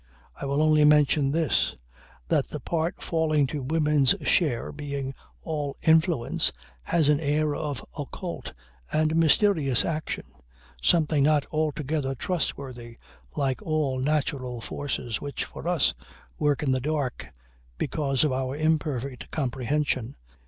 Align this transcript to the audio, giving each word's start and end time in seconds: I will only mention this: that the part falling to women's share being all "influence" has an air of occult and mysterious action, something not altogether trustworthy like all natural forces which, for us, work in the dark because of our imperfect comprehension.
I 0.35 0.45
will 0.47 0.63
only 0.63 0.83
mention 0.83 1.31
this: 1.31 1.75
that 2.27 2.47
the 2.47 2.59
part 2.59 3.03
falling 3.03 3.45
to 3.45 3.61
women's 3.61 4.15
share 4.23 4.71
being 4.71 5.13
all 5.43 5.77
"influence" 5.83 6.51
has 6.81 7.07
an 7.07 7.19
air 7.19 7.53
of 7.55 7.85
occult 7.95 8.51
and 8.91 9.15
mysterious 9.15 9.85
action, 9.85 10.23
something 10.81 11.21
not 11.21 11.45
altogether 11.51 12.15
trustworthy 12.15 12.97
like 13.35 13.61
all 13.61 13.99
natural 13.99 14.59
forces 14.59 15.21
which, 15.21 15.45
for 15.45 15.67
us, 15.67 15.93
work 16.39 16.63
in 16.63 16.71
the 16.71 16.81
dark 16.81 17.27
because 17.77 18.23
of 18.23 18.31
our 18.33 18.55
imperfect 18.55 19.29
comprehension. 19.29 20.15